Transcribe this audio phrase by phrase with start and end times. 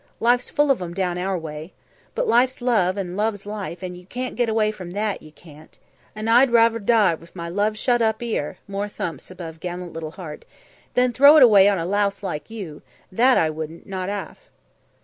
[0.19, 1.73] Life's full of 'em down our way.
[2.15, 5.29] But life's love, and love's life, and you can't get away from that, that yer
[5.35, 5.77] can't.
[6.15, 10.09] And I'd raver die wiv my love shut up 'ere" more thumps above gallant little
[10.09, 10.43] heart
[10.95, 14.49] "than throw it away on a louse like you, that I would, not 'arf!"